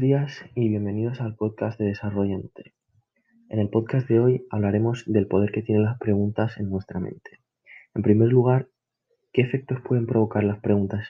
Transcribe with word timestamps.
Buenos 0.00 0.18
días 0.18 0.50
y 0.54 0.70
bienvenidos 0.70 1.20
al 1.20 1.36
podcast 1.36 1.78
de 1.78 1.88
Desarrollante. 1.88 2.72
En 3.50 3.58
el 3.58 3.68
podcast 3.68 4.08
de 4.08 4.18
hoy 4.18 4.46
hablaremos 4.48 5.04
del 5.04 5.26
poder 5.26 5.52
que 5.52 5.60
tienen 5.60 5.84
las 5.84 5.98
preguntas 5.98 6.56
en 6.56 6.70
nuestra 6.70 7.00
mente. 7.00 7.42
En 7.94 8.00
primer 8.00 8.28
lugar, 8.28 8.68
¿qué 9.30 9.42
efectos 9.42 9.78
pueden 9.86 10.06
provocar 10.06 10.42
las 10.42 10.58
preguntas? 10.60 11.06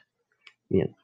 Bien, 0.68 0.96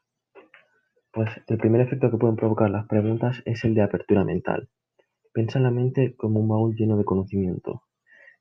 pues 1.13 1.31
el 1.47 1.59
primer 1.59 1.81
efecto 1.81 2.11
que 2.11 2.17
pueden 2.17 2.35
provocar 2.35 2.71
las 2.71 2.89
preguntas 2.89 3.41
es 3.45 3.65
el 3.65 3.77
de 3.77 3.83
apertura 3.83 4.25
mental. 4.25 4.69
Piensa 5.33 5.61
en 5.61 5.63
la 5.63 5.71
mente 5.71 6.17
como 6.17 6.41
un 6.41 6.49
baúl 6.49 6.75
lleno 6.75 6.97
de 6.99 7.05
conocimiento. 7.05 7.85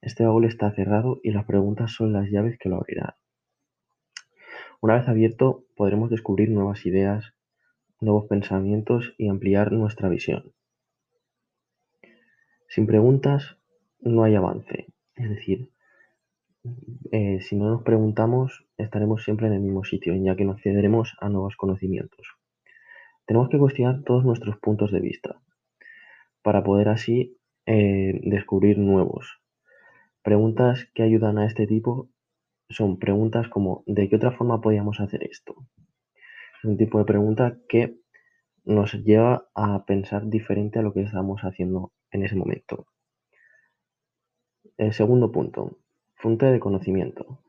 Este 0.02 0.26
baúl 0.26 0.46
está 0.46 0.72
cerrado 0.72 1.20
y 1.22 1.30
las 1.30 1.46
preguntas 1.46 1.92
son 1.92 2.14
las 2.14 2.32
llaves 2.32 2.58
que 2.58 2.70
lo 2.70 2.78
abrirán. 2.78 3.14
Una 4.82 4.96
vez 4.96 5.08
abierto, 5.08 5.66
podremos 5.76 6.10
descubrir 6.10 6.50
nuevas 6.50 6.84
ideas, 6.88 7.35
nuevos 8.02 8.26
pensamientos 8.28 9.14
y 9.18 9.30
ampliar 9.30 9.72
nuestra 9.72 10.10
visión. 10.10 10.54
Sin 12.68 12.88
preguntas 12.88 13.58
no 14.02 14.24
hay 14.24 14.36
avance. 14.36 14.88
Es 15.16 15.30
decir, 15.30 15.70
eh, 17.12 17.40
si 17.42 17.56
no 17.56 17.70
nos 17.70 17.84
preguntamos, 17.84 18.66
estaremos 18.78 19.24
siempre 19.24 19.48
en 19.48 19.54
el 19.54 19.62
mismo 19.62 19.84
sitio, 19.84 20.14
ya 20.16 20.36
que 20.36 20.46
no 20.46 20.54
accederemos 20.54 21.16
a 21.20 21.30
nuevos 21.30 21.56
conocimientos. 21.56 22.28
Tenemos 23.26 23.50
que 23.50 23.58
cuestionar 23.58 24.04
todos 24.04 24.24
nuestros 24.24 24.58
puntos 24.58 24.92
de 24.92 25.00
vista 25.00 25.42
para 26.42 26.64
poder 26.64 26.90
así 26.90 27.38
eh, 27.66 28.20
descubrir 28.24 28.78
nuevos. 28.78 29.42
Preguntas 30.22 30.88
que 30.94 31.04
ayudan 31.04 31.38
a 31.38 31.46
este 31.46 31.66
tipo 31.68 32.10
son 32.70 32.98
preguntas 32.98 33.48
como 33.48 33.84
¿de 33.86 34.10
qué 34.10 34.16
otra 34.16 34.32
forma 34.32 34.62
podríamos 34.62 35.00
hacer 35.00 35.24
esto? 35.24 35.56
Un 36.66 36.78
tipo 36.78 36.98
de 36.98 37.06
pregunta 37.06 37.60
que 37.70 38.00
nos 38.64 38.94
lleva 38.94 39.48
a 39.54 39.86
pensar 39.86 40.26
diferente 40.30 40.80
a 40.80 40.82
lo 40.82 40.94
que 40.94 41.04
estamos 41.04 41.42
haciendo 41.42 41.92
en 42.10 42.24
ese 42.24 42.36
momento. 42.36 42.88
El 44.76 44.92
segundo 44.94 45.32
punto, 45.32 45.78
fuente 46.16 46.48
de 46.48 46.60
conocimiento. 46.60 47.44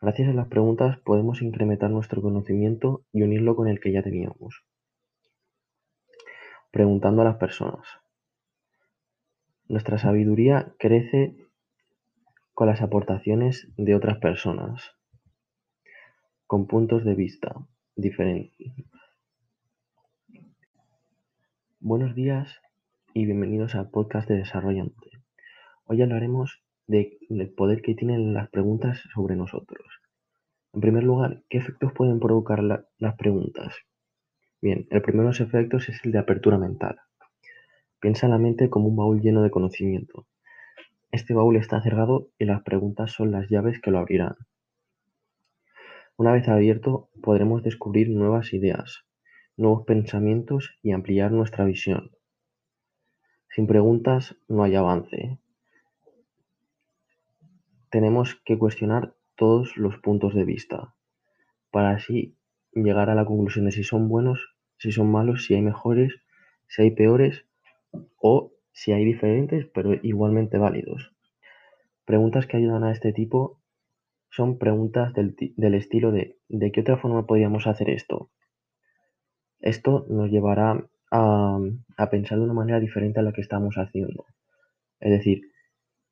Gracias 0.00 0.30
a 0.30 0.32
las 0.32 0.48
preguntas 0.48 0.98
podemos 1.00 1.42
incrementar 1.42 1.90
nuestro 1.90 2.22
conocimiento 2.22 3.04
y 3.12 3.20
unirlo 3.20 3.56
con 3.56 3.68
el 3.68 3.78
que 3.78 3.92
ya 3.92 4.02
teníamos. 4.02 4.64
Preguntando 6.70 7.20
a 7.20 7.26
las 7.26 7.36
personas. 7.36 7.86
Nuestra 9.68 9.98
sabiduría 9.98 10.74
crece 10.78 11.36
con 12.54 12.68
las 12.68 12.80
aportaciones 12.80 13.70
de 13.76 13.94
otras 13.94 14.16
personas, 14.16 14.96
con 16.46 16.66
puntos 16.66 17.04
de 17.04 17.14
vista 17.14 17.54
diferentes. 17.96 18.72
Buenos 21.80 22.14
días 22.14 22.60
y 23.12 23.26
bienvenidos 23.26 23.74
al 23.74 23.90
podcast 23.90 24.28
de 24.28 24.36
Desarrollante. 24.36 25.10
Hoy 25.84 26.00
hablaremos 26.00 26.62
del 26.86 27.52
poder 27.54 27.82
que 27.82 27.94
tienen 27.94 28.32
las 28.32 28.48
preguntas 28.50 29.02
sobre 29.12 29.36
nosotros. 29.36 29.86
En 30.72 30.80
primer 30.80 31.04
lugar, 31.04 31.42
¿qué 31.50 31.58
efectos 31.58 31.92
pueden 31.92 32.18
provocar 32.18 32.62
las 32.62 33.14
preguntas? 33.16 33.74
Bien, 34.62 34.86
el 34.90 35.02
primero 35.02 35.24
de 35.24 35.28
los 35.28 35.40
efectos 35.40 35.88
es 35.88 36.02
el 36.04 36.12
de 36.12 36.18
apertura 36.18 36.56
mental. 36.56 36.98
Piensa 38.00 38.26
en 38.26 38.32
la 38.32 38.38
mente 38.38 38.70
como 38.70 38.88
un 38.88 38.96
baúl 38.96 39.20
lleno 39.20 39.42
de 39.42 39.50
conocimiento. 39.50 40.26
Este 41.10 41.34
baúl 41.34 41.56
está 41.56 41.82
cerrado 41.82 42.28
y 42.38 42.46
las 42.46 42.62
preguntas 42.62 43.12
son 43.12 43.32
las 43.32 43.50
llaves 43.50 43.80
que 43.80 43.90
lo 43.90 43.98
abrirán. 43.98 44.36
Una 46.22 46.34
vez 46.34 46.48
abierto, 46.48 47.08
podremos 47.20 47.64
descubrir 47.64 48.08
nuevas 48.08 48.52
ideas, 48.52 49.04
nuevos 49.56 49.84
pensamientos 49.84 50.70
y 50.80 50.92
ampliar 50.92 51.32
nuestra 51.32 51.64
visión. 51.64 52.12
Sin 53.48 53.66
preguntas 53.66 54.36
no 54.46 54.62
hay 54.62 54.76
avance. 54.76 55.40
Tenemos 57.90 58.36
que 58.44 58.56
cuestionar 58.56 59.16
todos 59.34 59.76
los 59.76 59.98
puntos 59.98 60.32
de 60.32 60.44
vista 60.44 60.94
para 61.72 61.90
así 61.90 62.36
llegar 62.72 63.10
a 63.10 63.16
la 63.16 63.24
conclusión 63.24 63.64
de 63.64 63.72
si 63.72 63.82
son 63.82 64.08
buenos, 64.08 64.54
si 64.78 64.92
son 64.92 65.10
malos, 65.10 65.44
si 65.44 65.54
hay 65.54 65.62
mejores, 65.62 66.14
si 66.68 66.82
hay 66.82 66.92
peores 66.92 67.46
o 68.20 68.52
si 68.70 68.92
hay 68.92 69.04
diferentes 69.04 69.66
pero 69.74 69.92
igualmente 69.94 70.56
válidos. 70.56 71.12
Preguntas 72.04 72.46
que 72.46 72.58
ayudan 72.58 72.84
a 72.84 72.92
este 72.92 73.12
tipo 73.12 73.61
son 74.32 74.58
preguntas 74.58 75.12
del, 75.14 75.36
estilo 75.74 76.10
de 76.10 76.36
¿de 76.48 76.72
qué 76.72 76.80
otra 76.80 76.96
forma 76.96 77.26
podríamos 77.26 77.68
hacer 77.68 77.88
esto? 77.90 78.30
Esto 79.60 80.04
nos 80.08 80.28
llevará 80.28 80.84
a, 81.12 81.58
a 81.96 82.10
pensar 82.10 82.38
de 82.38 82.44
una 82.44 82.54
manera 82.54 82.80
diferente 82.80 83.20
a 83.20 83.22
la 83.22 83.32
que 83.32 83.42
estamos 83.42 83.76
haciendo. 83.76 84.24
Es 84.98 85.12
decir, 85.12 85.42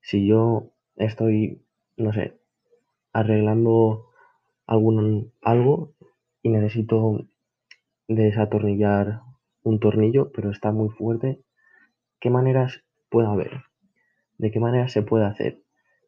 si 0.01 0.25
yo 0.29 0.71
estoy, 0.95 1.63
no 1.97 2.13
sé, 2.13 2.39
arreglando 3.13 4.07
algún, 4.67 5.33
algo 5.43 5.95
y 6.43 6.51
necesito 6.51 7.27
desatornillar 8.07 9.23
un 9.65 9.81
tornillo, 9.81 10.31
pero 10.33 10.51
está 10.51 10.71
muy 10.71 10.91
fuerte, 10.91 11.43
¿Qué 12.21 12.29
maneras 12.29 12.85
puede 13.09 13.29
haber? 13.29 13.63
¿De 14.37 14.51
qué 14.51 14.61
manera 14.61 14.89
se 14.89 15.01
puede 15.01 15.25
hacer? 15.25 15.63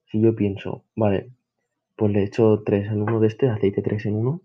Si 0.04 0.20
yo 0.20 0.36
pienso, 0.36 0.84
vale, 0.94 1.30
pues 1.96 2.12
le 2.12 2.24
echo 2.24 2.62
3 2.64 2.88
en 2.88 3.02
1 3.02 3.20
de 3.20 3.26
este, 3.26 3.48
aceite 3.48 3.82
3 3.82 4.06
en 4.06 4.16
1 4.16 4.40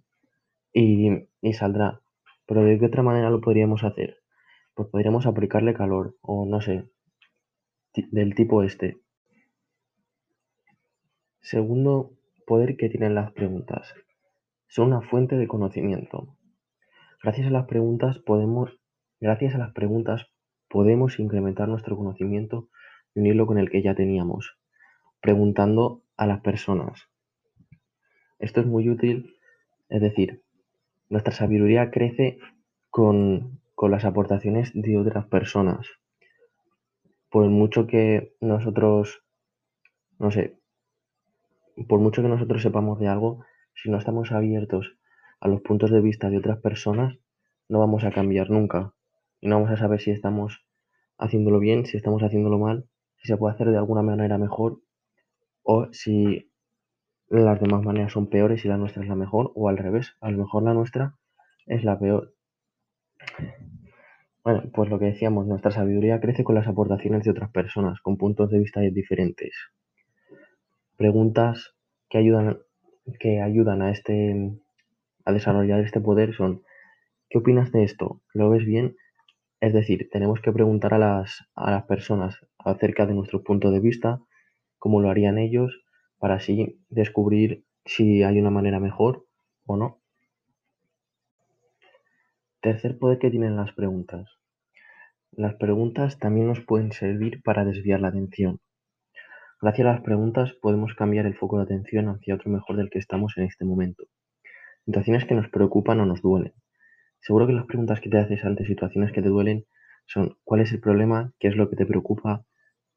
y, 0.74 1.28
y 1.42 1.54
saldrá. 1.54 2.02
Pero 2.46 2.64
¿de 2.64 2.80
qué 2.80 2.86
otra 2.86 3.04
manera 3.04 3.30
lo 3.30 3.42
podríamos 3.42 3.84
hacer? 3.84 4.18
Pues 4.74 4.90
podríamos 4.90 5.26
aplicarle 5.26 5.74
calor 5.74 6.16
o 6.22 6.46
no 6.46 6.62
sé, 6.62 6.90
del 8.12 8.36
tipo 8.36 8.64
este. 8.64 9.00
Segundo 11.42 12.12
poder 12.46 12.78
que 12.78 12.90
tienen 12.90 13.16
las 13.16 13.32
preguntas. 13.32 13.94
Son 14.68 14.88
una 14.88 15.02
fuente 15.02 15.36
de 15.38 15.48
conocimiento. 15.48 16.38
Gracias 17.24 17.48
a 17.48 17.52
las 17.52 17.66
preguntas 17.68 18.20
podemos, 18.20 18.80
gracias 19.20 19.56
a 19.56 19.58
las 19.58 19.74
preguntas 19.74 20.28
podemos 20.70 21.20
incrementar 21.20 21.68
nuestro 21.68 21.98
conocimiento 21.98 22.70
y 23.16 23.22
unirlo 23.22 23.48
con 23.48 23.58
el 23.58 23.70
que 23.70 23.82
ya 23.82 23.96
teníamos, 23.96 24.58
preguntando 25.22 26.04
a 26.16 26.28
las 26.28 26.42
personas. 26.42 27.10
Esto 28.40 28.62
es 28.62 28.68
muy 28.68 28.90
útil, 28.90 29.36
es 29.90 30.02
decir, 30.02 30.44
nuestra 31.10 31.34
sabiduría 31.34 31.90
crece 31.92 32.40
con, 32.90 33.62
las 33.90 34.06
aportaciones 34.06 34.72
de 34.74 34.98
otras 34.98 35.26
personas. 35.28 35.88
Por 37.30 37.48
mucho 37.50 37.88
que 37.88 38.36
nosotros, 38.42 39.24
no 40.20 40.32
sé, 40.32 40.58
por 41.88 42.00
mucho 42.00 42.22
que 42.22 42.28
nosotros 42.28 42.62
sepamos 42.62 43.00
de 43.00 43.08
algo, 43.08 43.46
si 43.76 43.90
no 43.90 43.98
estamos 43.98 44.32
abiertos 44.32 44.98
a 45.40 45.48
los 45.48 45.62
puntos 45.62 45.92
de 45.92 46.02
vista 46.02 46.30
de 46.30 46.38
otras 46.38 46.60
personas, 46.60 47.18
no 47.70 47.80
vamos 47.80 48.04
a 48.04 48.12
cambiar 48.12 48.50
nunca 48.50 48.94
y 49.40 49.48
no 49.48 49.56
vamos 49.56 49.72
a 49.72 49.78
saber 49.78 50.02
si 50.02 50.12
estamos 50.12 50.66
haciéndolo 51.18 51.60
bien, 51.60 51.86
si 51.86 51.98
estamos 51.98 52.24
haciéndolo 52.24 52.58
mal, 52.58 52.88
si 53.18 53.28
se 53.28 53.38
puede 53.38 53.54
hacer 53.54 53.70
de 53.70 53.78
alguna 53.78 54.02
manera 54.02 54.38
mejor 54.38 54.82
o 55.64 55.88
si 55.92 56.47
las 57.30 57.60
demás 57.60 57.84
maneras 57.84 58.14
son 58.14 58.28
peores 58.28 58.64
y 58.64 58.68
la 58.68 58.78
nuestra 58.78 59.04
es 59.04 59.10
la 59.10 59.16
mejor 59.16 59.52
o 59.56 59.70
al 59.70 59.78
revés, 59.78 60.16
a 60.22 60.32
lo 60.32 60.38
mejor 60.38 60.64
la 60.64 60.74
nuestra 60.74 61.16
es 61.66 61.84
la 61.84 62.00
peor. 62.00 62.34
Bueno, 64.44 64.64
pues 64.74 64.90
lo 64.90 64.98
que 64.98 65.06
decíamos, 65.06 65.46
nuestra 65.46 65.72
sabiduría 65.72 66.22
crece 66.22 66.46
con 66.46 66.56
las 66.56 66.68
aportaciones 66.68 67.24
de 67.24 67.32
otras 67.32 67.52
personas, 67.52 68.00
con 68.00 68.18
puntos 68.18 68.50
de 68.50 68.60
vista 68.60 68.80
diferentes. 68.80 69.54
Preguntas 70.96 71.76
que 72.10 72.18
ayudan, 72.18 72.60
que 73.20 73.42
ayudan 73.42 73.82
a 73.82 73.92
este 73.92 74.58
a 75.26 75.34
desarrollar 75.34 75.82
este 75.82 76.00
poder 76.00 76.34
son 76.34 76.64
¿qué 77.30 77.38
opinas 77.40 77.74
de 77.74 77.84
esto? 77.84 78.22
¿Lo 78.34 78.50
ves 78.50 78.66
bien? 78.66 78.96
Es 79.60 79.74
decir, 79.74 80.10
tenemos 80.12 80.40
que 80.40 80.54
preguntar 80.54 80.94
a 80.94 81.00
las, 81.00 81.46
a 81.56 81.72
las 81.72 81.84
personas 81.84 82.40
acerca 82.58 83.06
de 83.06 83.14
nuestro 83.14 83.44
punto 83.44 83.72
de 83.72 83.82
vista, 83.82 84.22
cómo 84.78 85.02
lo 85.02 85.10
harían 85.10 85.38
ellos, 85.38 85.84
para 86.20 86.36
así 86.36 86.80
descubrir 86.90 87.64
si 87.86 88.24
hay 88.24 88.40
una 88.40 88.50
manera 88.50 88.80
mejor 88.80 89.26
o 89.66 89.78
no. 89.78 90.00
Tercer 92.62 92.98
poder 92.98 93.20
que 93.20 93.30
tienen 93.30 93.56
las 93.56 93.74
preguntas. 93.74 94.30
Las 95.32 95.56
preguntas 95.56 96.18
también 96.20 96.48
nos 96.48 96.62
pueden 96.62 96.92
servir 96.92 97.42
para 97.44 97.64
desviar 97.64 98.00
la 98.00 98.08
atención. 98.08 98.60
Gracias 99.62 99.88
a 99.88 99.92
las 99.94 100.02
preguntas 100.02 100.54
podemos 100.62 100.94
cambiar 100.94 101.26
el 101.26 101.36
foco 101.36 101.58
de 101.58 101.64
atención 101.64 102.10
hacia 102.10 102.36
otro 102.36 102.52
mejor 102.52 102.78
del 102.78 102.90
que 102.90 103.00
estamos 103.00 103.34
en 103.38 103.44
este 103.46 103.66
momento. 103.66 104.04
Situaciones 104.86 105.26
que 105.26 105.36
nos 105.36 105.50
preocupan 105.50 106.00
o 106.00 106.06
nos 106.06 106.22
duelen. 106.22 106.54
Seguro 107.20 107.48
que 107.48 107.54
las 107.54 107.66
preguntas 107.66 108.00
que 108.00 108.10
te 108.10 108.18
haces 108.18 108.46
ante 108.46 108.66
situaciones 108.66 109.12
que 109.12 109.22
te 109.22 109.30
duelen 109.30 109.66
son 110.06 110.38
¿cuál 110.44 110.62
es 110.62 110.72
el 110.72 110.80
problema? 110.80 111.34
¿Qué 111.40 111.48
es 111.48 111.56
lo 111.56 111.70
que 111.70 111.76
te 111.76 111.86
preocupa? 111.86 112.46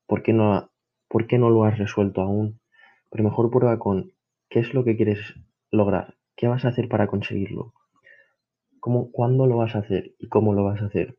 ¿Por 0.06 0.23
qué 0.23 0.32
no, 0.32 0.70
por 1.08 1.26
qué 1.26 1.38
no 1.38 1.50
lo 1.50 1.64
has 1.64 1.78
resuelto 1.78 2.20
aún? 2.20 2.61
Pero 3.10 3.24
mejor 3.24 3.50
prueba 3.50 3.78
con 3.78 4.12
¿qué 4.48 4.60
es 4.60 4.74
lo 4.74 4.84
que 4.84 4.96
quieres 4.96 5.18
lograr? 5.70 6.16
¿Qué 6.36 6.48
vas 6.48 6.64
a 6.64 6.68
hacer 6.68 6.88
para 6.88 7.06
conseguirlo? 7.06 7.74
¿Cómo, 8.80 9.10
¿Cuándo 9.10 9.46
lo 9.46 9.56
vas 9.58 9.74
a 9.74 9.80
hacer 9.80 10.14
y 10.18 10.28
cómo 10.28 10.54
lo 10.54 10.64
vas 10.64 10.80
a 10.80 10.86
hacer? 10.86 11.16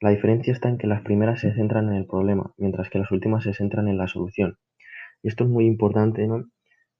La 0.00 0.10
diferencia 0.10 0.52
está 0.52 0.68
en 0.68 0.78
que 0.78 0.86
las 0.86 1.02
primeras 1.02 1.40
se 1.40 1.52
centran 1.54 1.88
en 1.88 1.94
el 1.94 2.06
problema, 2.06 2.52
mientras 2.56 2.88
que 2.88 2.98
las 2.98 3.10
últimas 3.10 3.42
se 3.42 3.54
centran 3.54 3.88
en 3.88 3.98
la 3.98 4.06
solución. 4.06 4.58
Y 5.22 5.28
esto 5.28 5.44
es 5.44 5.50
muy 5.50 5.66
importante, 5.66 6.26
¿no? 6.26 6.44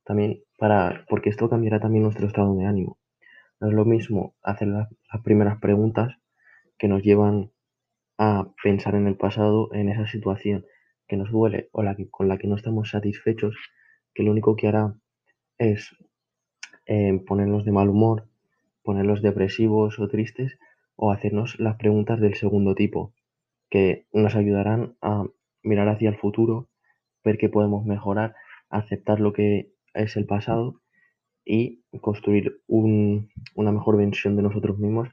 También 0.04 0.40
para, 0.56 1.04
porque 1.08 1.28
esto 1.30 1.48
cambiará 1.48 1.80
también 1.80 2.02
nuestro 2.02 2.26
estado 2.26 2.56
de 2.56 2.64
ánimo. 2.64 2.98
No 3.60 3.68
es 3.68 3.74
lo 3.74 3.84
mismo 3.84 4.34
hacer 4.42 4.68
las 4.68 4.88
primeras 5.22 5.60
preguntas 5.60 6.16
que 6.78 6.88
nos 6.88 7.02
llevan 7.02 7.52
a 8.16 8.48
pensar 8.62 8.94
en 8.94 9.06
el 9.06 9.16
pasado, 9.16 9.72
en 9.72 9.88
esa 9.88 10.06
situación 10.06 10.64
que 11.06 11.16
nos 11.16 11.30
duele 11.30 11.68
o 11.72 11.82
la 11.82 11.94
que, 11.94 12.08
con 12.10 12.28
la 12.28 12.38
que 12.38 12.48
no 12.48 12.56
estamos 12.56 12.90
satisfechos, 12.90 13.54
que 14.14 14.22
lo 14.22 14.30
único 14.30 14.56
que 14.56 14.68
hará 14.68 14.94
es 15.58 15.96
eh, 16.86 17.20
ponernos 17.26 17.64
de 17.64 17.72
mal 17.72 17.88
humor, 17.88 18.28
ponerlos 18.82 19.22
depresivos 19.22 19.98
o 19.98 20.08
tristes 20.08 20.58
o 20.96 21.12
hacernos 21.12 21.60
las 21.60 21.76
preguntas 21.76 22.20
del 22.20 22.34
segundo 22.34 22.74
tipo, 22.74 23.12
que 23.70 24.06
nos 24.12 24.34
ayudarán 24.34 24.96
a 25.02 25.24
mirar 25.62 25.88
hacia 25.88 26.08
el 26.08 26.16
futuro, 26.16 26.68
ver 27.24 27.38
qué 27.38 27.48
podemos 27.48 27.84
mejorar, 27.84 28.34
aceptar 28.70 29.20
lo 29.20 29.32
que 29.32 29.72
es 29.94 30.16
el 30.16 30.26
pasado 30.26 30.80
y 31.44 31.82
construir 32.00 32.62
una 32.66 33.72
mejor 33.72 33.96
versión 33.96 34.36
de 34.36 34.42
nosotros 34.42 34.78
mismos 34.78 35.08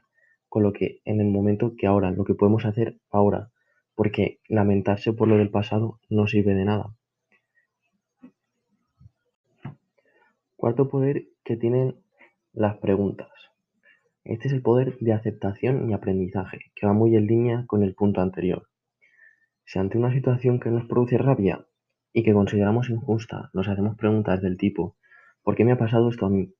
con 0.48 0.62
lo 0.62 0.72
que 0.72 1.00
en 1.04 1.20
el 1.20 1.28
momento 1.28 1.74
que 1.76 1.86
ahora, 1.86 2.10
lo 2.10 2.24
que 2.24 2.34
podemos 2.34 2.64
hacer 2.64 2.98
ahora, 3.10 3.50
porque 3.94 4.40
lamentarse 4.48 5.12
por 5.12 5.28
lo 5.28 5.36
del 5.36 5.50
pasado 5.50 6.00
no 6.08 6.26
sirve 6.26 6.54
de 6.54 6.64
nada. 6.64 6.95
Cuarto 10.66 10.88
poder 10.88 11.28
que 11.44 11.56
tienen 11.56 11.94
las 12.52 12.78
preguntas. 12.78 13.30
Este 14.24 14.48
es 14.48 14.52
el 14.52 14.62
poder 14.62 14.98
de 14.98 15.12
aceptación 15.12 15.88
y 15.88 15.94
aprendizaje, 15.94 16.72
que 16.74 16.88
va 16.88 16.92
muy 16.92 17.14
en 17.14 17.28
línea 17.28 17.64
con 17.68 17.84
el 17.84 17.94
punto 17.94 18.20
anterior. 18.20 18.66
Si 19.64 19.78
ante 19.78 19.96
una 19.96 20.12
situación 20.12 20.58
que 20.58 20.72
nos 20.72 20.86
produce 20.86 21.18
rabia 21.18 21.64
y 22.12 22.24
que 22.24 22.32
consideramos 22.32 22.90
injusta, 22.90 23.48
nos 23.52 23.68
hacemos 23.68 23.96
preguntas 23.96 24.42
del 24.42 24.56
tipo 24.56 24.96
¿por 25.44 25.54
qué 25.54 25.64
me 25.64 25.70
ha 25.70 25.78
pasado 25.78 26.08
esto 26.08 26.26
a 26.26 26.30
mí? 26.30 26.52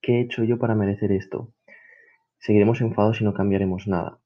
¿Qué 0.00 0.14
he 0.14 0.20
hecho 0.22 0.44
yo 0.44 0.58
para 0.58 0.74
merecer 0.74 1.12
esto? 1.12 1.52
Seguiremos 2.38 2.80
enfadados 2.80 3.20
y 3.20 3.24
no 3.24 3.34
cambiaremos 3.34 3.86
nada. 3.86 4.18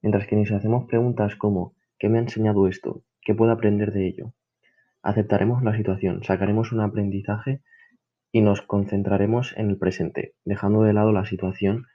Mientras 0.00 0.28
que 0.28 0.36
ni 0.36 0.46
si 0.46 0.54
hacemos 0.54 0.86
preguntas 0.86 1.34
como 1.34 1.74
¿qué 1.98 2.08
me 2.08 2.18
ha 2.18 2.22
enseñado 2.22 2.68
esto? 2.68 3.02
¿Qué 3.20 3.34
puedo 3.34 3.50
aprender 3.50 3.90
de 3.90 4.06
ello? 4.06 4.32
Aceptaremos 5.02 5.60
la 5.64 5.76
situación, 5.76 6.22
sacaremos 6.22 6.70
un 6.70 6.82
aprendizaje 6.82 7.62
y 8.32 8.42
nos 8.42 8.62
concentraremos 8.62 9.54
en 9.56 9.70
el 9.70 9.78
presente, 9.78 10.34
dejando 10.44 10.82
de 10.82 10.92
lado 10.92 11.12
la 11.12 11.24
situación 11.24 11.86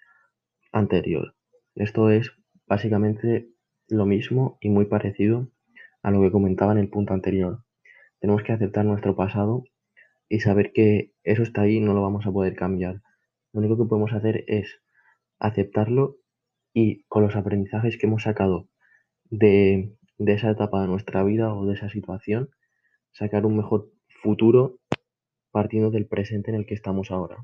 anterior. 0.72 1.36
Esto 1.76 2.10
es 2.10 2.32
básicamente 2.68 3.50
lo 3.88 4.06
mismo 4.06 4.58
y 4.60 4.70
muy 4.70 4.86
parecido 4.86 5.50
a 6.02 6.12
lo 6.12 6.22
que 6.22 6.32
comentaba 6.32 6.74
en 6.74 6.80
el 6.80 6.90
punto 6.90 7.14
anterior. 7.14 7.64
Tenemos 8.20 8.44
que 8.44 8.52
aceptar 8.52 8.86
nuestro 8.86 9.16
pasado 9.16 9.64
y 10.28 10.40
saber 10.40 10.72
que 10.74 11.14
eso 11.24 11.44
está 11.44 11.62
ahí 11.62 11.78
y 11.78 11.82
no 11.82 11.94
lo 11.94 12.02
vamos 12.02 12.26
a 12.26 12.32
poder 12.32 12.56
cambiar. 12.56 13.02
Lo 13.54 13.60
único 13.60 13.78
que 13.78 13.88
podemos 13.88 14.14
hacer 14.14 14.44
es 14.48 14.82
aceptarlo 15.40 16.18
y 16.74 17.04
con 17.04 17.24
los 17.24 17.36
aprendizajes 17.36 17.98
que 17.98 18.08
hemos 18.08 18.24
sacado 18.24 18.68
de, 19.26 19.96
de 20.18 20.34
esa 20.34 20.52
etapa 20.52 20.82
de 20.82 20.88
nuestra 20.88 21.24
vida 21.24 21.54
o 21.54 21.66
de 21.66 21.76
esa 21.76 21.90
situación, 21.90 22.50
sacar 23.12 23.46
un 23.46 23.58
mejor 23.58 23.90
futuro 24.22 24.80
partiendo 25.56 25.90
del 25.90 26.06
presente 26.06 26.52
en 26.52 26.58
el 26.58 26.66
que 26.66 26.74
estamos 26.74 27.12
ahora. 27.12 27.38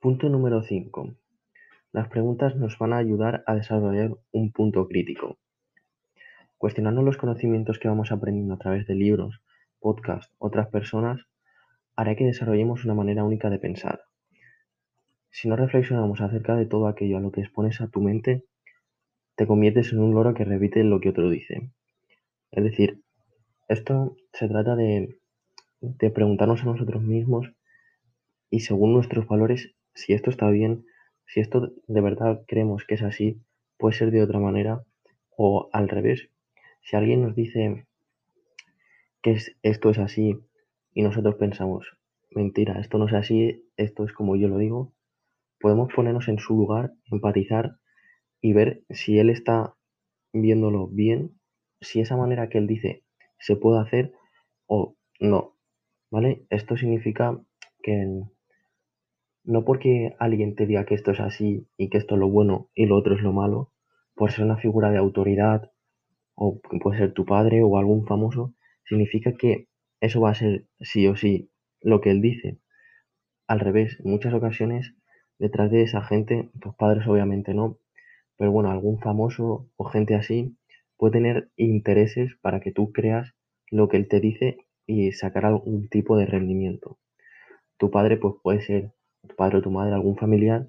Punto 0.00 0.28
número 0.28 0.64
5. 0.64 1.14
Las 1.92 2.08
preguntas 2.08 2.56
nos 2.56 2.76
van 2.76 2.92
a 2.92 2.96
ayudar 2.96 3.44
a 3.46 3.54
desarrollar 3.54 4.10
un 4.32 4.50
punto 4.50 4.88
crítico. 4.88 5.38
Cuestionando 6.58 7.02
los 7.02 7.16
conocimientos 7.16 7.78
que 7.78 7.86
vamos 7.86 8.10
aprendiendo 8.10 8.54
a 8.54 8.58
través 8.58 8.88
de 8.88 8.96
libros, 8.96 9.40
podcasts, 9.78 10.34
otras 10.38 10.66
personas, 10.70 11.20
hará 11.94 12.16
que 12.16 12.24
desarrollemos 12.24 12.84
una 12.84 12.94
manera 12.94 13.22
única 13.22 13.48
de 13.48 13.60
pensar. 13.60 14.00
Si 15.30 15.48
no 15.48 15.54
reflexionamos 15.54 16.20
acerca 16.20 16.56
de 16.56 16.66
todo 16.66 16.88
aquello 16.88 17.16
a 17.18 17.20
lo 17.20 17.30
que 17.30 17.42
expones 17.42 17.80
a 17.80 17.86
tu 17.86 18.00
mente, 18.00 18.42
te 19.36 19.46
conviertes 19.46 19.92
en 19.92 20.00
un 20.00 20.14
loro 20.16 20.34
que 20.34 20.44
repite 20.44 20.82
lo 20.82 20.98
que 20.98 21.10
otro 21.10 21.30
dice. 21.30 21.70
Es 22.50 22.64
decir, 22.64 23.04
esto 23.68 24.16
se 24.32 24.48
trata 24.48 24.74
de 24.74 25.20
de 25.80 26.10
preguntarnos 26.10 26.62
a 26.62 26.66
nosotros 26.66 27.02
mismos 27.02 27.52
y 28.50 28.60
según 28.60 28.92
nuestros 28.92 29.26
valores 29.26 29.74
si 29.94 30.12
esto 30.12 30.30
está 30.30 30.48
bien, 30.50 30.86
si 31.26 31.40
esto 31.40 31.72
de 31.86 32.00
verdad 32.00 32.42
creemos 32.46 32.84
que 32.84 32.94
es 32.94 33.02
así, 33.02 33.40
puede 33.78 33.96
ser 33.96 34.10
de 34.10 34.22
otra 34.22 34.38
manera 34.38 34.84
o 35.36 35.68
al 35.72 35.88
revés. 35.88 36.30
Si 36.82 36.96
alguien 36.96 37.22
nos 37.22 37.34
dice 37.34 37.86
que 39.22 39.38
esto 39.62 39.90
es 39.90 39.98
así 39.98 40.38
y 40.94 41.02
nosotros 41.02 41.34
pensamos, 41.36 41.86
mentira, 42.30 42.80
esto 42.80 42.98
no 42.98 43.06
es 43.06 43.14
así, 43.14 43.64
esto 43.76 44.04
es 44.04 44.12
como 44.12 44.36
yo 44.36 44.48
lo 44.48 44.58
digo, 44.58 44.92
podemos 45.58 45.92
ponernos 45.92 46.28
en 46.28 46.38
su 46.38 46.54
lugar, 46.54 46.92
empatizar 47.10 47.78
y 48.40 48.52
ver 48.52 48.84
si 48.90 49.18
él 49.18 49.30
está 49.30 49.74
viéndolo 50.32 50.86
bien, 50.86 51.40
si 51.80 52.00
esa 52.00 52.16
manera 52.16 52.48
que 52.48 52.58
él 52.58 52.66
dice 52.66 53.02
se 53.38 53.56
puede 53.56 53.80
hacer 53.80 54.12
o 54.66 54.96
no. 55.20 55.55
¿Vale? 56.10 56.46
Esto 56.50 56.76
significa 56.76 57.40
que 57.82 58.22
no 59.44 59.64
porque 59.64 60.16
alguien 60.18 60.54
te 60.54 60.66
diga 60.66 60.84
que 60.84 60.94
esto 60.94 61.12
es 61.12 61.20
así 61.20 61.68
y 61.76 61.88
que 61.88 61.98
esto 61.98 62.14
es 62.16 62.20
lo 62.20 62.28
bueno 62.28 62.68
y 62.74 62.86
lo 62.86 62.96
otro 62.96 63.14
es 63.14 63.22
lo 63.22 63.32
malo, 63.32 63.72
por 64.14 64.32
ser 64.32 64.44
una 64.44 64.56
figura 64.56 64.90
de 64.90 64.98
autoridad 64.98 65.70
o 66.34 66.60
puede 66.82 66.98
ser 66.98 67.12
tu 67.12 67.24
padre 67.24 67.62
o 67.62 67.78
algún 67.78 68.06
famoso, 68.06 68.54
significa 68.84 69.32
que 69.32 69.68
eso 70.00 70.20
va 70.20 70.30
a 70.30 70.34
ser 70.34 70.66
sí 70.80 71.06
o 71.06 71.16
sí 71.16 71.50
lo 71.80 72.00
que 72.00 72.10
él 72.10 72.20
dice. 72.20 72.58
Al 73.46 73.60
revés, 73.60 73.98
en 74.04 74.10
muchas 74.10 74.34
ocasiones 74.34 74.94
detrás 75.38 75.70
de 75.70 75.82
esa 75.82 76.02
gente, 76.02 76.50
tus 76.60 76.74
padres 76.74 77.06
obviamente 77.06 77.54
no, 77.54 77.78
pero 78.36 78.50
bueno, 78.50 78.70
algún 78.70 78.98
famoso 79.00 79.68
o 79.76 79.84
gente 79.84 80.14
así 80.14 80.56
puede 80.96 81.12
tener 81.12 81.50
intereses 81.56 82.36
para 82.40 82.60
que 82.60 82.72
tú 82.72 82.92
creas 82.92 83.32
lo 83.70 83.88
que 83.88 83.96
él 83.96 84.08
te 84.08 84.20
dice 84.20 84.65
y 84.86 85.12
sacar 85.12 85.46
algún 85.46 85.88
tipo 85.88 86.16
de 86.16 86.26
rendimiento. 86.26 86.98
Tu 87.78 87.90
padre, 87.90 88.16
pues 88.16 88.34
puede 88.42 88.60
ser, 88.60 88.92
tu 89.28 89.36
padre 89.36 89.58
o 89.58 89.62
tu 89.62 89.70
madre, 89.70 89.94
algún 89.94 90.16
familiar, 90.16 90.68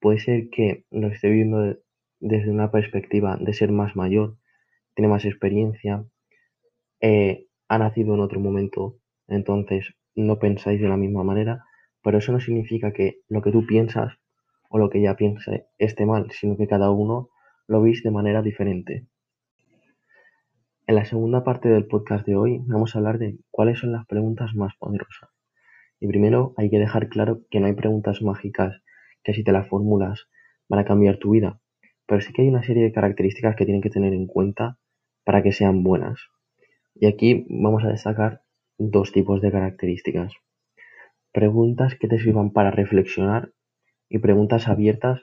puede 0.00 0.18
ser 0.18 0.50
que 0.50 0.84
lo 0.90 1.08
esté 1.08 1.30
viendo 1.30 1.76
desde 2.20 2.50
una 2.50 2.70
perspectiva 2.70 3.36
de 3.36 3.52
ser 3.52 3.72
más 3.72 3.96
mayor, 3.96 4.36
tiene 4.94 5.08
más 5.08 5.24
experiencia, 5.24 6.04
eh, 7.00 7.46
ha 7.68 7.78
nacido 7.78 8.14
en 8.14 8.20
otro 8.20 8.40
momento, 8.40 8.98
entonces 9.28 9.94
no 10.14 10.38
pensáis 10.38 10.80
de 10.80 10.88
la 10.88 10.96
misma 10.96 11.22
manera, 11.22 11.64
pero 12.02 12.18
eso 12.18 12.32
no 12.32 12.40
significa 12.40 12.92
que 12.92 13.20
lo 13.28 13.42
que 13.42 13.52
tú 13.52 13.66
piensas 13.66 14.14
o 14.70 14.78
lo 14.78 14.90
que 14.90 14.98
ella 14.98 15.16
piense 15.16 15.66
esté 15.78 16.06
mal, 16.06 16.30
sino 16.32 16.56
que 16.56 16.66
cada 16.66 16.90
uno 16.90 17.30
lo 17.66 17.82
veis 17.82 18.02
de 18.02 18.10
manera 18.10 18.42
diferente. 18.42 19.06
En 20.88 20.94
la 20.94 21.04
segunda 21.04 21.44
parte 21.44 21.68
del 21.68 21.86
podcast 21.86 22.26
de 22.26 22.34
hoy 22.34 22.62
vamos 22.64 22.94
a 22.94 22.98
hablar 22.98 23.18
de 23.18 23.36
cuáles 23.50 23.78
son 23.78 23.92
las 23.92 24.06
preguntas 24.06 24.54
más 24.54 24.72
poderosas. 24.78 25.28
Y 26.00 26.06
primero 26.06 26.54
hay 26.56 26.70
que 26.70 26.78
dejar 26.78 27.10
claro 27.10 27.42
que 27.50 27.60
no 27.60 27.66
hay 27.66 27.74
preguntas 27.74 28.22
mágicas 28.22 28.80
que 29.22 29.34
si 29.34 29.44
te 29.44 29.52
las 29.52 29.68
formulas 29.68 30.30
van 30.66 30.80
a 30.80 30.86
cambiar 30.86 31.18
tu 31.18 31.32
vida, 31.32 31.60
pero 32.06 32.22
sí 32.22 32.32
que 32.32 32.40
hay 32.40 32.48
una 32.48 32.62
serie 32.62 32.84
de 32.84 32.92
características 32.92 33.54
que 33.54 33.66
tienen 33.66 33.82
que 33.82 33.90
tener 33.90 34.14
en 34.14 34.26
cuenta 34.26 34.78
para 35.24 35.42
que 35.42 35.52
sean 35.52 35.82
buenas. 35.82 36.20
Y 36.94 37.04
aquí 37.04 37.44
vamos 37.50 37.84
a 37.84 37.88
destacar 37.88 38.40
dos 38.78 39.12
tipos 39.12 39.42
de 39.42 39.52
características. 39.52 40.32
Preguntas 41.32 41.96
que 41.96 42.08
te 42.08 42.18
sirvan 42.18 42.50
para 42.50 42.70
reflexionar 42.70 43.52
y 44.08 44.20
preguntas 44.20 44.68
abiertas 44.68 45.20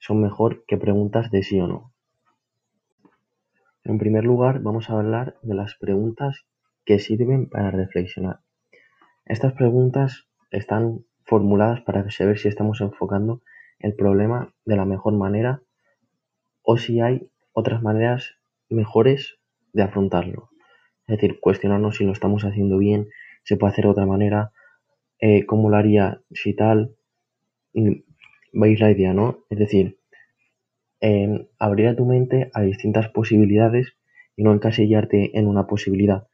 son 0.00 0.20
mejor 0.20 0.64
que 0.66 0.76
preguntas 0.76 1.30
de 1.30 1.44
sí 1.44 1.60
o 1.60 1.68
no. 1.68 1.95
En 3.88 3.98
primer 3.98 4.24
lugar, 4.24 4.62
vamos 4.62 4.90
a 4.90 4.94
hablar 4.94 5.36
de 5.42 5.54
las 5.54 5.76
preguntas 5.76 6.44
que 6.84 6.98
sirven 6.98 7.48
para 7.48 7.70
reflexionar. 7.70 8.40
Estas 9.24 9.52
preguntas 9.52 10.26
están 10.50 11.04
formuladas 11.24 11.82
para 11.82 12.10
saber 12.10 12.36
si 12.36 12.48
estamos 12.48 12.80
enfocando 12.80 13.42
el 13.78 13.94
problema 13.94 14.52
de 14.64 14.74
la 14.74 14.86
mejor 14.86 15.14
manera 15.14 15.62
o 16.62 16.78
si 16.78 17.00
hay 17.00 17.30
otras 17.52 17.80
maneras 17.80 18.34
mejores 18.68 19.38
de 19.72 19.84
afrontarlo. 19.84 20.50
Es 21.06 21.18
decir, 21.18 21.38
cuestionarnos 21.38 21.98
si 21.98 22.04
lo 22.04 22.12
estamos 22.12 22.42
haciendo 22.44 22.78
bien, 22.78 23.06
se 23.44 23.56
puede 23.56 23.72
hacer 23.72 23.84
de 23.84 23.92
otra 23.92 24.06
manera, 24.06 24.50
eh, 25.20 25.46
cómo 25.46 25.70
lo 25.70 25.76
haría 25.76 26.22
si 26.32 26.54
tal. 26.54 26.96
Mm, 27.72 28.00
veis 28.52 28.80
la 28.80 28.90
idea, 28.90 29.14
¿no? 29.14 29.44
Es 29.48 29.60
decir, 29.60 30.00
en 31.00 31.48
abrir 31.58 31.94
tu 31.96 32.04
mente 32.06 32.50
a 32.54 32.62
distintas 32.62 33.08
posibilidades 33.08 33.96
y 34.36 34.42
no 34.42 34.52
encasillarte 34.52 35.38
en 35.38 35.46
una 35.46 35.66
posibilidad 35.66 36.26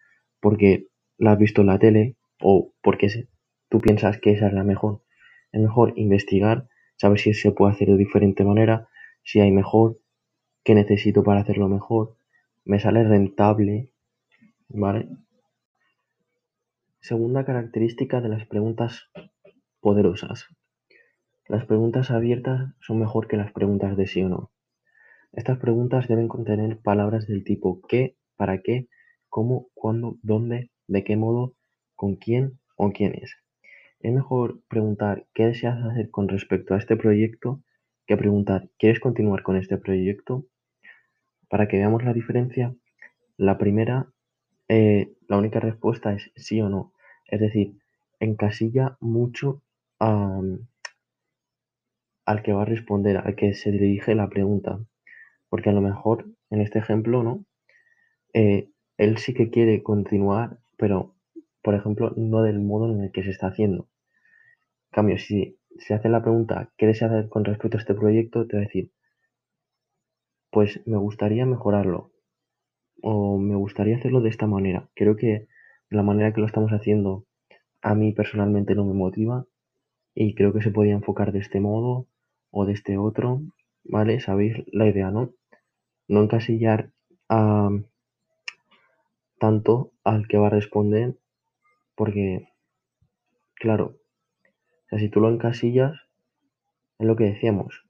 porque 0.42 0.88
la 1.18 1.32
has 1.32 1.38
visto 1.38 1.60
en 1.62 1.68
la 1.68 1.78
tele 1.78 2.16
o 2.40 2.74
porque 2.82 3.28
tú 3.68 3.80
piensas 3.80 4.18
que 4.18 4.32
esa 4.32 4.48
es 4.48 4.52
la 4.52 4.64
mejor. 4.64 5.02
Es 5.52 5.60
mejor 5.60 5.92
investigar, 5.96 6.68
saber 6.96 7.20
si 7.20 7.32
se 7.32 7.52
puede 7.52 7.72
hacer 7.72 7.88
de 7.88 7.96
diferente 7.96 8.44
manera, 8.44 8.88
si 9.22 9.40
hay 9.40 9.52
mejor 9.52 10.00
qué 10.64 10.74
necesito 10.74 11.22
para 11.22 11.40
hacerlo 11.40 11.68
mejor, 11.68 12.16
me 12.64 12.80
sale 12.80 13.04
rentable, 13.04 13.92
¿vale? 14.68 15.08
Segunda 17.00 17.44
característica 17.44 18.20
de 18.20 18.28
las 18.28 18.46
preguntas 18.46 19.10
poderosas. 19.80 20.48
Las 21.48 21.66
preguntas 21.66 22.10
abiertas 22.10 22.74
son 22.80 22.98
mejor 22.98 23.28
que 23.28 23.36
las 23.36 23.52
preguntas 23.52 23.96
de 23.96 24.06
sí 24.06 24.22
o 24.22 24.28
no. 24.28 24.51
Estas 25.32 25.58
preguntas 25.58 26.08
deben 26.08 26.28
contener 26.28 26.78
palabras 26.78 27.26
del 27.26 27.42
tipo 27.42 27.80
qué, 27.88 28.16
para 28.36 28.60
qué, 28.60 28.88
cómo, 29.30 29.68
cuándo, 29.72 30.18
dónde, 30.22 30.70
de 30.88 31.04
qué 31.04 31.16
modo, 31.16 31.54
con 31.96 32.16
quién 32.16 32.60
o 32.76 32.92
quiénes. 32.92 33.36
Es 34.00 34.12
mejor 34.12 34.60
preguntar 34.68 35.26
qué 35.32 35.46
deseas 35.46 35.82
hacer 35.82 36.10
con 36.10 36.28
respecto 36.28 36.74
a 36.74 36.78
este 36.78 36.96
proyecto 36.96 37.62
que 38.06 38.18
preguntar 38.18 38.68
¿quieres 38.78 39.00
continuar 39.00 39.42
con 39.42 39.56
este 39.56 39.78
proyecto? 39.78 40.44
Para 41.48 41.66
que 41.66 41.78
veamos 41.78 42.04
la 42.04 42.12
diferencia, 42.12 42.74
la 43.38 43.56
primera, 43.56 44.12
eh, 44.68 45.14
la 45.28 45.38
única 45.38 45.60
respuesta 45.60 46.12
es 46.12 46.30
sí 46.36 46.60
o 46.60 46.68
no. 46.68 46.92
Es 47.26 47.40
decir, 47.40 47.78
encasilla 48.20 48.98
mucho 49.00 49.62
al 49.98 50.66
que 52.42 52.52
va 52.52 52.62
a 52.62 52.66
responder, 52.66 53.16
al 53.16 53.34
que 53.34 53.54
se 53.54 53.70
dirige 53.70 54.14
la 54.14 54.28
pregunta. 54.28 54.80
Porque 55.52 55.68
a 55.68 55.74
lo 55.74 55.82
mejor, 55.82 56.24
en 56.48 56.62
este 56.62 56.78
ejemplo, 56.78 57.22
¿no? 57.22 57.44
Eh, 58.32 58.70
él 58.96 59.18
sí 59.18 59.34
que 59.34 59.50
quiere 59.50 59.82
continuar, 59.82 60.60
pero, 60.78 61.14
por 61.62 61.74
ejemplo, 61.74 62.14
no 62.16 62.40
del 62.40 62.58
modo 62.58 62.90
en 62.90 63.02
el 63.02 63.12
que 63.12 63.22
se 63.22 63.32
está 63.32 63.48
haciendo. 63.48 63.82
En 63.82 64.92
cambio, 64.92 65.18
si 65.18 65.58
se 65.76 65.92
hace 65.92 66.08
la 66.08 66.22
pregunta, 66.22 66.72
¿qué 66.78 66.86
deseas 66.86 67.12
hacer 67.12 67.28
con 67.28 67.44
respecto 67.44 67.76
a 67.76 67.80
este 67.80 67.92
proyecto? 67.92 68.46
Te 68.46 68.56
va 68.56 68.62
a 68.62 68.64
decir, 68.64 68.92
pues 70.50 70.80
me 70.86 70.96
gustaría 70.96 71.44
mejorarlo 71.44 72.12
o 73.02 73.36
me 73.36 73.54
gustaría 73.54 73.98
hacerlo 73.98 74.22
de 74.22 74.30
esta 74.30 74.46
manera. 74.46 74.88
Creo 74.94 75.16
que 75.16 75.48
la 75.90 76.02
manera 76.02 76.32
que 76.32 76.40
lo 76.40 76.46
estamos 76.46 76.70
haciendo 76.70 77.26
a 77.82 77.94
mí 77.94 78.14
personalmente 78.14 78.74
no 78.74 78.86
me 78.86 78.94
motiva 78.94 79.44
y 80.14 80.34
creo 80.34 80.54
que 80.54 80.62
se 80.62 80.70
podía 80.70 80.94
enfocar 80.94 81.30
de 81.30 81.40
este 81.40 81.60
modo 81.60 82.08
o 82.50 82.64
de 82.64 82.72
este 82.72 82.96
otro, 82.96 83.42
¿vale? 83.84 84.18
Sabéis 84.20 84.56
la 84.72 84.88
idea, 84.88 85.10
¿no? 85.10 85.34
No 86.12 86.22
encasillar 86.22 86.90
a, 87.30 87.70
tanto 89.38 89.92
al 90.04 90.28
que 90.28 90.36
va 90.36 90.48
a 90.48 90.50
responder 90.50 91.16
porque, 91.94 92.50
claro, 93.54 93.96
si 94.90 95.08
tú 95.08 95.20
lo 95.20 95.30
encasillas, 95.30 95.94
es 96.98 97.06
lo 97.06 97.16
que 97.16 97.24
decíamos. 97.24 97.86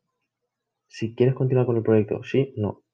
Si 0.86 1.16
quieres 1.16 1.34
continuar 1.34 1.66
con 1.66 1.76
el 1.76 1.82
proyecto, 1.82 2.22
sí, 2.22 2.54
no. 2.56 2.84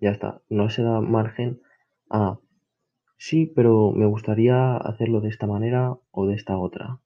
Ya 0.00 0.10
está. 0.10 0.42
No 0.48 0.70
se 0.70 0.82
da 0.82 1.00
margen 1.00 1.62
a 2.10 2.40
sí, 3.16 3.46
pero 3.46 3.92
me 3.92 4.06
gustaría 4.06 4.76
hacerlo 4.76 5.20
de 5.20 5.28
esta 5.28 5.46
manera 5.46 5.96
o 6.10 6.26
de 6.26 6.34
esta 6.34 6.58
otra. 6.58 6.98